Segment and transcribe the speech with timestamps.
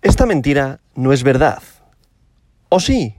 [0.00, 1.60] Esta mentira no es verdad.
[2.68, 3.16] ¿O sí?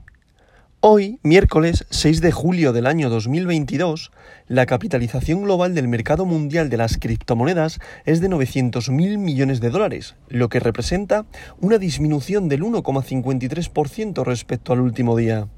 [0.80, 4.10] Hoy, miércoles 6 de julio del año 2022,
[4.48, 10.16] la capitalización global del mercado mundial de las criptomonedas es de 900.000 millones de dólares,
[10.30, 11.26] lo que representa
[11.60, 15.48] una disminución del 1,53% respecto al último día.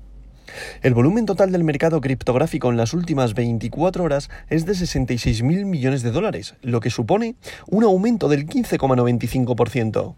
[0.82, 6.02] El volumen total del mercado criptográfico en las últimas 24 horas es de 66.000 millones
[6.02, 7.36] de dólares, lo que supone
[7.68, 10.16] un aumento del 15,95%.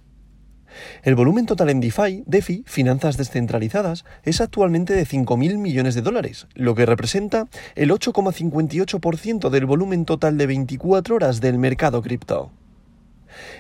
[1.02, 6.46] El volumen total en DeFi, DeFi, finanzas descentralizadas, es actualmente de 5.000 millones de dólares,
[6.54, 12.50] lo que representa el 8,58% del volumen total de 24 horas del mercado cripto.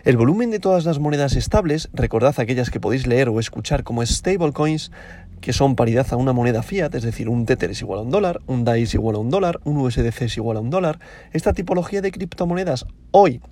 [0.04, 4.04] El volumen de todas las monedas estables, recordad aquellas que podéis leer o escuchar como
[4.04, 4.92] stablecoins,
[5.40, 8.10] que son paridad a una moneda fiat, es decir, un Tether es igual a un
[8.10, 10.98] dólar, un DAI es igual a un dólar, un USDC es igual a un dólar.
[11.32, 13.42] Esta tipología de criptomonedas hoy,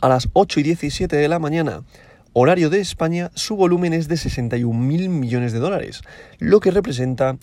[0.00, 1.82] a las 8 y 17 de la mañana,
[2.32, 6.02] horario de España, su volumen es de 61.000 millones de dólares,
[6.38, 7.36] lo que representa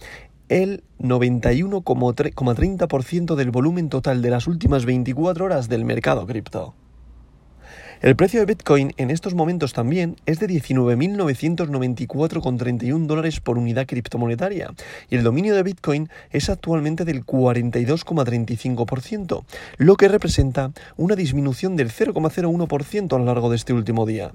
[0.49, 6.75] el 91,30% del volumen total de las últimas 24 horas del mercado cripto.
[8.05, 14.75] El precio de Bitcoin en estos momentos también es de 19.994,31 dólares por unidad criptomonetaria
[15.09, 19.43] y el dominio de Bitcoin es actualmente del 42,35%,
[19.77, 24.33] lo que representa una disminución del 0,01% a lo largo de este último día.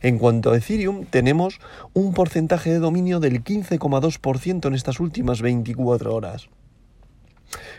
[0.00, 1.60] En cuanto a Ethereum, tenemos
[1.92, 6.48] un porcentaje de dominio del 15,2% en estas últimas 24 horas.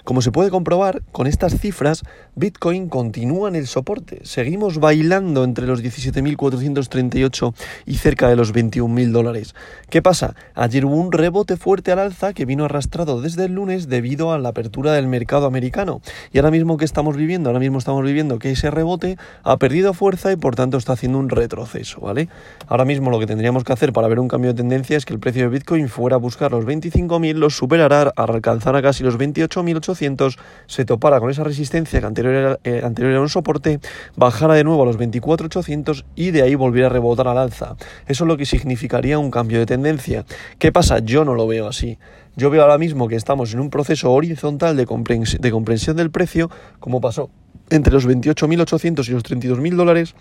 [0.04, 2.04] Como se puede comprobar, con estas cifras,
[2.36, 4.20] Bitcoin continúa en el soporte.
[4.24, 7.54] Seguimos bailando entre los 17.438
[7.86, 9.56] y cerca de los 21.000 dólares.
[9.90, 10.36] ¿Qué pasa?
[10.56, 14.40] Ayer hubo un rebote fuerte al alza que vino arrastrado desde el lunes debido a
[14.40, 16.02] la apertura del mercado americano.
[16.34, 19.94] Y ahora mismo que estamos viviendo, ahora mismo estamos viviendo que ese rebote ha perdido
[19.94, 22.28] fuerza y por tanto está haciendo un retroceso, ¿vale?
[22.68, 25.14] Ahora mismo lo que tendríamos que hacer para ver un cambio de tendencia es que
[25.14, 29.02] el precio de Bitcoin fuera a buscar los 25.000, los superará, a alcanzar a casi
[29.06, 33.80] los 28.800 se topara con esa resistencia que anterior era, eh, anterior era un soporte,
[34.16, 37.76] bajara de nuevo a los 24.800 y de ahí volviera a rebotar al alza.
[38.08, 40.26] Eso es lo que significaría un cambio de tendencia.
[40.60, 41.00] ¿Qué pasa?
[41.00, 41.98] Yo no lo veo así.
[42.36, 46.50] Yo veo ahora mismo que estamos en un proceso horizontal de, de comprensión del precio,
[46.80, 47.30] como pasó
[47.70, 50.16] entre los 28.800 y los 32.000 dólares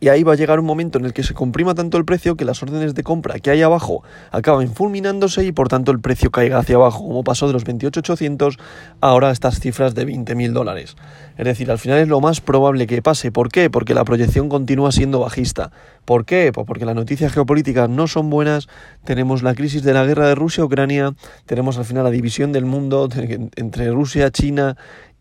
[0.00, 2.36] y ahí va a llegar un momento en el que se comprima tanto el precio
[2.36, 6.30] que las órdenes de compra que hay abajo acaban fulminándose y por tanto el precio
[6.30, 8.58] caiga hacia abajo, como pasó de los 28.800
[9.00, 10.96] ahora a estas cifras de 20.000 dólares.
[11.36, 13.32] Es decir, al final es lo más probable que pase.
[13.32, 13.70] ¿Por qué?
[13.70, 15.70] Porque la proyección continúa siendo bajista.
[16.04, 16.52] ¿Por qué?
[16.52, 18.68] Pues porque las noticias geopolíticas no son buenas,
[19.04, 21.14] tenemos la crisis de la guerra de Rusia-Ucrania,
[21.46, 23.08] tenemos al final la división del mundo
[23.56, 24.76] entre Rusia, China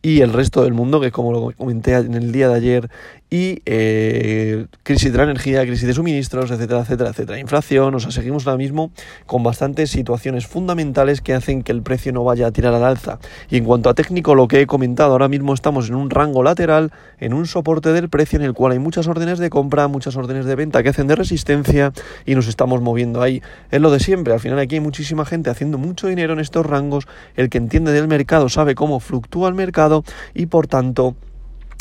[0.06, 2.90] y el resto del mundo, que como lo comenté en el día de ayer,
[3.30, 7.40] y eh, crisis de la energía, crisis de suministros, etcétera, etcétera, etcétera.
[7.40, 8.92] Inflación, o sea, seguimos ahora mismo
[9.26, 13.18] con bastantes situaciones fundamentales que hacen que el precio no vaya a tirar al alza.
[13.50, 16.44] Y en cuanto a técnico, lo que he comentado, ahora mismo estamos en un rango
[16.44, 20.16] lateral, en un soporte del precio en el cual hay muchas órdenes de compra, muchas
[20.18, 21.94] órdenes de venta que hacen de resistencia
[22.26, 23.42] y nos estamos moviendo ahí.
[23.72, 26.66] Es lo de siempre, al final aquí hay muchísima gente haciendo mucho dinero en estos
[26.66, 29.93] rangos, el que entiende del mercado sabe cómo fluctúa el mercado
[30.34, 31.16] y por tanto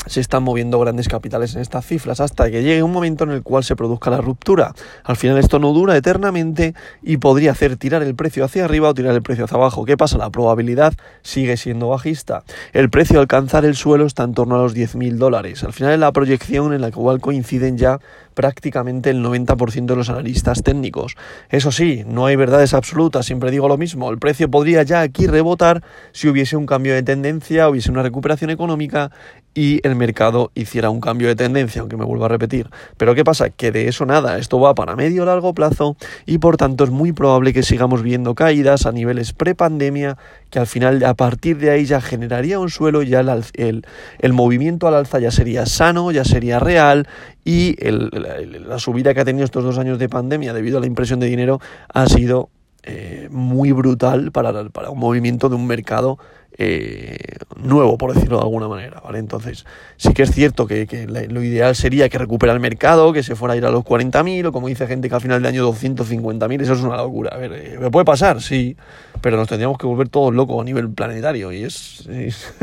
[0.05, 3.41] se están moviendo grandes capitales en estas cifras hasta que llegue un momento en el
[3.41, 4.73] cual se produzca la ruptura.
[5.03, 8.93] Al final esto no dura eternamente y podría hacer tirar el precio hacia arriba o
[8.93, 9.85] tirar el precio hacia abajo.
[9.85, 10.17] ¿Qué pasa?
[10.17, 12.43] La probabilidad sigue siendo bajista.
[12.73, 15.63] El precio de alcanzar el suelo está en torno a los 10.000 dólares.
[15.63, 17.99] Al final es la proyección en la cual coinciden ya
[18.33, 21.15] prácticamente el 90% de los analistas técnicos.
[21.49, 25.27] Eso sí, no hay verdades absolutas, siempre digo lo mismo, el precio podría ya aquí
[25.27, 29.11] rebotar si hubiese un cambio de tendencia, hubiese una recuperación económica
[29.53, 32.69] y el mercado hiciera un cambio de tendencia, aunque me vuelva a repetir.
[32.97, 33.49] Pero ¿qué pasa?
[33.49, 35.95] Que de eso nada, esto va para medio o largo plazo
[36.25, 40.17] y por tanto es muy probable que sigamos viendo caídas a niveles prepandemia
[40.53, 43.21] que al final a partir de ahí ya generaría un suelo, ya
[43.55, 43.87] el,
[44.19, 47.07] el, movimiento al alza ya sería sano, ya sería real
[47.43, 51.19] y la, subida que ha tenido estos dos años de pandemia debido a la impresión
[51.19, 51.59] de dinero
[51.91, 52.51] ha sido
[52.83, 56.17] eh, muy brutal para, para, un movimiento de un mercado
[56.57, 57.17] eh,
[57.55, 59.19] nuevo, por decirlo de alguna manera, ¿vale?
[59.19, 59.65] Entonces,
[59.95, 63.35] sí que es cierto que, que lo ideal sería que recupera el mercado, que se
[63.35, 65.67] fuera a ir a los 40.000 o como dice gente que al final de año
[65.71, 67.31] 250.000, eso es una locura.
[67.33, 68.41] A ver, eh, ¿me puede pasar?
[68.41, 68.75] Sí,
[69.21, 72.07] pero nos tendríamos que volver todos locos a nivel planetario y es,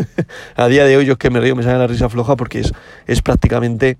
[0.55, 2.61] a día de hoy yo es que me río, me sale la risa floja porque
[2.61, 2.73] es,
[3.07, 3.97] es prácticamente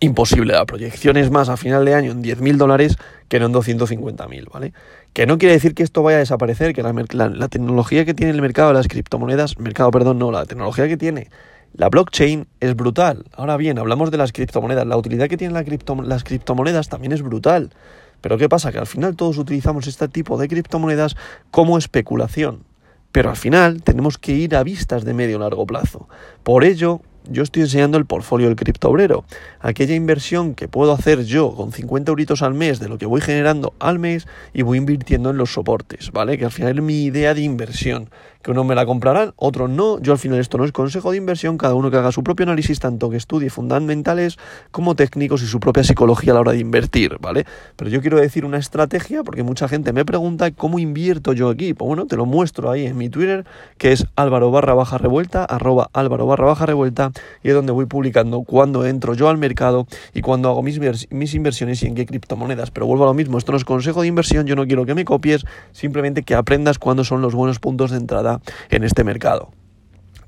[0.00, 0.54] imposible.
[0.54, 2.96] La proyección es más a final de año en 10.000 dólares
[3.28, 4.72] que no en 250.000, ¿vale?
[5.12, 8.40] Que no quiere decir que esto vaya a desaparecer, que la, tecnología que tiene el
[8.42, 11.30] mercado de las criptomonedas, mercado, perdón, no, la tecnología que tiene
[11.74, 13.24] La blockchain es brutal.
[13.32, 14.86] Ahora bien, hablamos de las criptomonedas.
[14.86, 15.54] La utilidad que tienen
[16.08, 17.70] las criptomonedas también es brutal.
[18.20, 18.72] Pero ¿qué pasa?
[18.72, 21.16] Que al final todos utilizamos este tipo de criptomonedas
[21.50, 22.64] como especulación.
[23.12, 26.08] Pero al final tenemos que ir a vistas de medio largo plazo.
[26.42, 29.24] Por ello, yo estoy enseñando el portfolio del criptobrero,
[29.60, 33.20] aquella inversión que puedo hacer yo con 50 euritos al mes de lo que voy
[33.20, 36.38] generando al mes y voy invirtiendo en los soportes, ¿vale?
[36.38, 38.08] Que al final es mi idea de inversión,
[38.42, 40.00] que uno me la comprarán, otros no.
[40.00, 42.44] Yo al final esto no es consejo de inversión, cada uno que haga su propio
[42.44, 44.38] análisis, tanto que estudie fundamentales
[44.70, 47.44] como técnicos y su propia psicología a la hora de invertir, ¿vale?
[47.76, 51.74] Pero yo quiero decir una estrategia porque mucha gente me pregunta cómo invierto yo aquí.
[51.74, 53.44] Pues bueno, te lo muestro ahí en mi Twitter,
[53.76, 57.09] que es álvaro barra baja revuelta, arroba álvaro barra baja revuelta,
[57.42, 60.80] y es donde voy publicando cuando entro yo al mercado y cuando hago mis,
[61.10, 62.70] mis inversiones y en qué criptomonedas.
[62.70, 64.94] Pero vuelvo a lo mismo, esto no es consejo de inversión, yo no quiero que
[64.94, 68.40] me copies, simplemente que aprendas cuándo son los buenos puntos de entrada
[68.70, 69.50] en este mercado.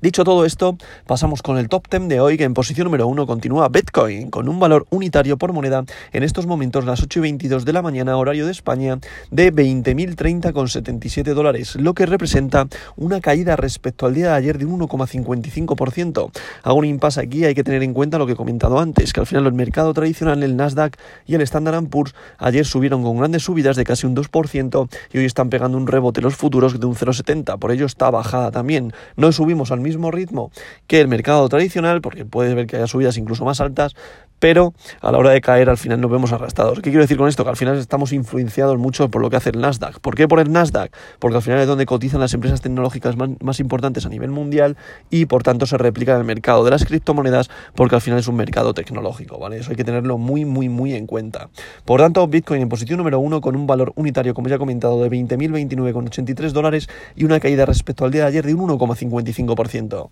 [0.03, 0.77] Dicho todo esto,
[1.07, 4.49] pasamos con el top 10 de hoy, que en posición número 1 continúa Bitcoin, con
[4.49, 8.17] un valor unitario por moneda en estos momentos, las 8 y 22 de la mañana,
[8.17, 8.99] horario de España,
[9.31, 12.67] de 20.030,77 dólares, lo que representa
[12.97, 16.31] una caída respecto al día de ayer de un 1,55%.
[16.63, 19.21] Hago un impasse aquí, hay que tener en cuenta lo que he comentado antes, que
[19.21, 23.43] al final el mercado tradicional, el Nasdaq y el Standard Poor's, ayer subieron con grandes
[23.43, 26.93] subidas de casi un 2% y hoy están pegando un rebote los futuros de un
[26.93, 28.91] 0,70, por ello está bajada también.
[29.15, 30.51] No subimos al mismo ritmo
[30.87, 33.95] que el mercado tradicional, porque puedes ver que haya subidas incluso más altas,
[34.39, 36.79] pero a la hora de caer al final nos vemos arrastrados.
[36.79, 37.43] ¿Qué quiero decir con esto?
[37.43, 39.99] Que al final estamos influenciados mucho por lo que hace el Nasdaq.
[39.99, 40.91] ¿Por qué por el Nasdaq?
[41.19, 44.75] Porque al final es donde cotizan las empresas tecnológicas más, importantes a nivel mundial
[45.09, 48.27] y por tanto se replica en el mercado de las criptomonedas porque al final es
[48.27, 49.57] un mercado tecnológico, ¿vale?
[49.57, 51.49] Eso hay que tenerlo muy, muy, muy en cuenta.
[51.85, 55.01] Por tanto, Bitcoin en posición número uno con un valor unitario, como ya he comentado,
[55.03, 60.09] de 20.029,83 dólares y una caída respecto al día de ayer de un 1,55%.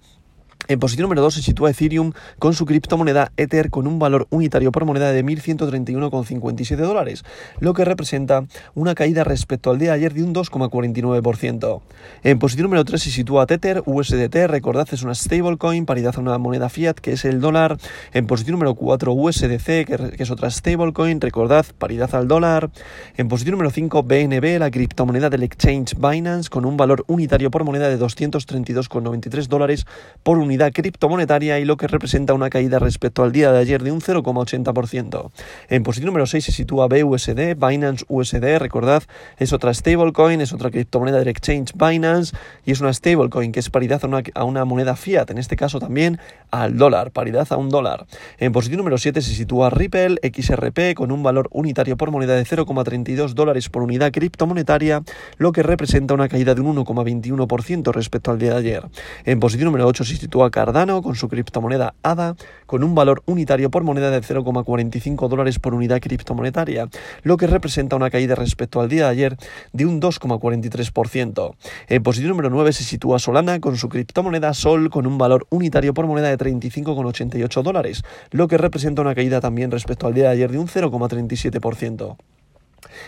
[0.68, 4.72] En posición número 2 se sitúa Ethereum con su criptomoneda Ether con un valor unitario
[4.72, 7.25] por moneda de 1.131,57 dólares,
[7.60, 11.81] lo que representa una caída respecto al día de ayer de un 2,49%.
[12.24, 16.38] En posición número 3 se sitúa Tether USDT, recordad es una stablecoin, paridad a una
[16.38, 17.78] moneda fiat que es el dólar.
[18.13, 22.69] En posición número 4 USDC, que es otra stablecoin, recordad paridad al dólar.
[23.18, 27.63] En posición número 5 BNB, la criptomoneda del exchange Binance con un valor unitario por
[27.63, 29.88] moneda de 232,93 dólares
[30.24, 33.81] por unidad unidad criptomonetaria y lo que representa una caída respecto al día de ayer
[33.83, 35.31] de un 0,80%.
[35.69, 39.03] En posición número 6 se sitúa BUSD, Binance USD, recordad,
[39.38, 43.69] es otra stablecoin, es otra criptomoneda del exchange Binance y es una stablecoin que es
[43.69, 44.01] paridad
[44.33, 46.19] a una, moneda fiat, en este caso también
[46.51, 48.06] al dólar, paridad a un dólar.
[48.38, 52.44] En posición número 7 se sitúa Ripple XRP con un valor unitario por moneda de
[52.44, 55.01] 0,32 dólares por unidad criptomonetaria,
[55.38, 58.83] lo que representa una caída de un 1,21% respecto al día de ayer.
[59.24, 62.35] En posición número 8 se sitúa Cardano con su criptomoneda ADA
[62.65, 66.88] con un valor unitario por moneda de 0,45 dólares por unidad criptomonetaria,
[67.21, 69.38] lo que representa una caída respecto al día de ayer
[69.73, 71.55] de un 2,43%.
[71.88, 75.93] En posición número 9 se sitúa Solana con su criptomoneda Sol con un valor unitario
[75.93, 80.29] por moneda de 35,88 dólares, lo que representa una caída también respecto al día de
[80.31, 82.15] ayer de un 0,37%.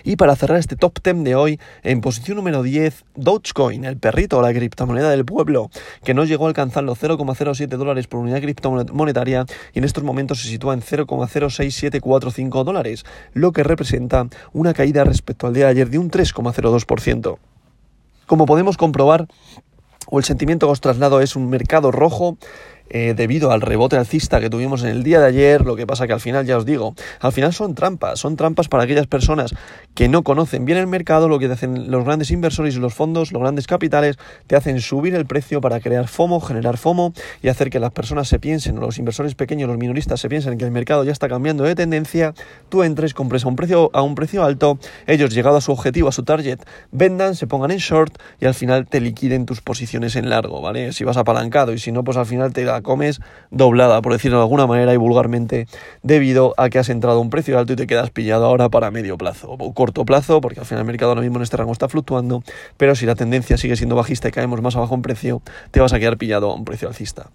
[0.03, 4.41] Y para cerrar este top 10 de hoy, en posición número 10, Dogecoin, el perrito
[4.41, 5.69] la criptomoneda del pueblo,
[6.03, 10.41] que no llegó a alcanzar los 0,07 dólares por unidad criptomonetaria y en estos momentos
[10.41, 15.89] se sitúa en 0,06745 dólares, lo que representa una caída respecto al día de ayer
[15.89, 17.37] de un 3,02%.
[18.25, 19.27] Como podemos comprobar,
[20.07, 22.37] o el sentimiento que os traslado es un mercado rojo
[22.95, 26.05] eh, debido al rebote alcista que tuvimos en el día de ayer, lo que pasa
[26.05, 29.55] que al final, ya os digo, al final son trampas, son trampas para aquellas personas
[29.95, 33.31] que no conocen bien el mercado, lo que hacen los grandes inversores y los fondos,
[33.31, 37.71] los grandes capitales, te hacen subir el precio para crear FOMO, generar FOMO y hacer
[37.71, 41.03] que las personas se piensen, los inversores pequeños, los minoristas se piensen que el mercado
[41.03, 42.35] ya está cambiando de tendencia,
[42.69, 46.09] tú entres, compres a un precio, a un precio alto, ellos llegado a su objetivo,
[46.09, 46.59] a su target,
[46.91, 50.93] vendan, se pongan en short y al final te liquiden tus posiciones en largo, ¿vale?
[50.93, 54.37] Si vas apalancado y si no, pues al final te la comes doblada, por decirlo
[54.37, 55.67] de alguna manera y vulgarmente,
[56.01, 58.91] debido a que has entrado a un precio alto y te quedas pillado ahora para
[58.91, 61.71] medio plazo o corto plazo, porque al final el mercado ahora mismo en este rango
[61.71, 62.43] está fluctuando,
[62.77, 65.93] pero si la tendencia sigue siendo bajista y caemos más abajo en precio, te vas
[65.93, 67.29] a quedar pillado a un precio alcista.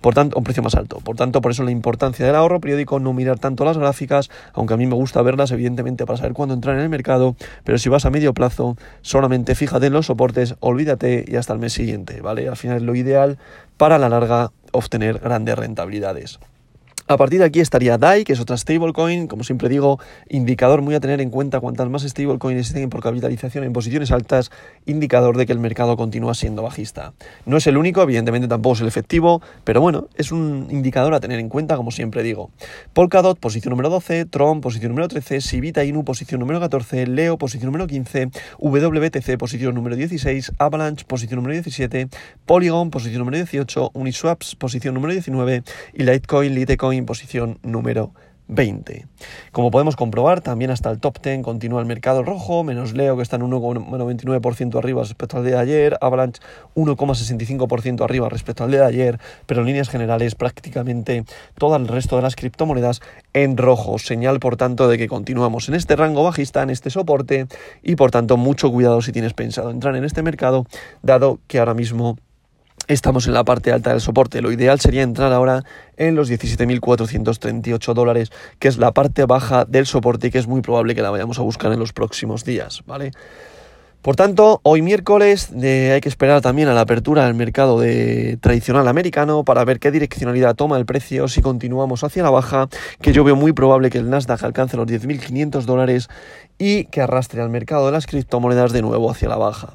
[0.00, 0.98] Por tanto, a un precio más alto.
[0.98, 4.74] Por tanto, por eso la importancia del ahorro periódico, no mirar tanto las gráficas, aunque
[4.74, 7.88] a mí me gusta verlas, evidentemente, para saber cuándo entrar en el mercado, pero si
[7.88, 12.20] vas a medio plazo, solamente fíjate en los soportes, olvídate y hasta el mes siguiente,
[12.20, 12.48] ¿vale?
[12.48, 13.38] Al final es lo ideal
[13.76, 16.38] para la larga obtener grandes rentabilidades.
[17.06, 20.94] A partir de aquí estaría DAI, que es otra stablecoin, como siempre digo, indicador muy
[20.94, 24.50] a tener en cuenta cuantas más stablecoins existen por capitalización en posiciones altas,
[24.86, 27.12] indicador de que el mercado continúa siendo bajista.
[27.44, 31.20] No es el único, evidentemente tampoco es el efectivo, pero bueno, es un indicador a
[31.20, 32.50] tener en cuenta, como siempre digo.
[32.94, 37.66] Polkadot, posición número 12, Tron, posición número 13, Sivita Inu, posición número 14, Leo, posición
[37.66, 42.08] número 15, WTC, posición número 16, Avalanche, posición número 17,
[42.46, 48.12] Polygon, posición número 18, Uniswaps, posición número 19 y Litecoin, Litecoin, en posición número
[48.46, 49.06] 20.
[49.52, 53.22] Como podemos comprobar, también hasta el top 10 continúa el mercado rojo, menos Leo que
[53.22, 56.42] está en 1,99% arriba respecto al día de ayer, Avalanche
[56.74, 61.24] 1,65% arriba respecto al de ayer, pero en líneas generales prácticamente
[61.56, 63.00] todo el resto de las criptomonedas
[63.32, 67.46] en rojo, señal por tanto de que continuamos en este rango bajista, en este soporte
[67.82, 70.66] y por tanto mucho cuidado si tienes pensado entrar en este mercado,
[71.02, 72.18] dado que ahora mismo
[72.86, 74.42] Estamos en la parte alta del soporte.
[74.42, 75.64] Lo ideal sería entrar ahora
[75.96, 80.60] en los 17.438 dólares, que es la parte baja del soporte y que es muy
[80.60, 83.12] probable que la vayamos a buscar en los próximos días, ¿vale?
[84.04, 88.36] Por tanto, hoy miércoles eh, hay que esperar también a la apertura del mercado de
[88.38, 92.68] tradicional americano para ver qué direccionalidad toma el precio si continuamos hacia la baja,
[93.00, 96.08] que yo veo muy probable que el Nasdaq alcance los 10.500 dólares
[96.58, 99.72] y que arrastre al mercado de las criptomonedas de nuevo hacia la baja.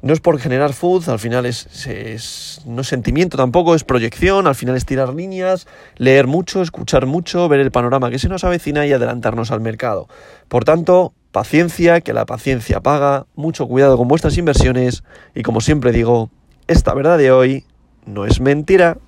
[0.00, 4.54] No es por generar food, al final es, no es sentimiento tampoco, es proyección, al
[4.54, 8.86] final es tirar líneas, leer mucho, escuchar mucho, ver el panorama que se nos avecina
[8.86, 10.08] y adelantarnos al mercado.
[10.46, 15.02] Por tanto, paciencia, que la paciencia paga, mucho cuidado con vuestras inversiones
[15.34, 16.30] y como siempre digo,
[16.68, 17.64] esta verdad de hoy
[18.06, 18.98] no es mentira.